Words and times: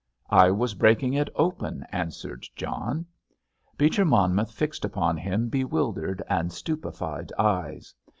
"I 0.31 0.49
was 0.49 0.73
breaking 0.73 1.13
it 1.13 1.29
open," 1.35 1.85
answered 1.91 2.47
John. 2.55 3.05
Beecher 3.77 4.03
Monmouth 4.03 4.51
fixed 4.51 4.83
upon 4.83 5.15
him 5.15 5.47
bewildered 5.47 6.23
and 6.27 6.51
stupefied 6.51 7.31
eyes. 7.37 7.93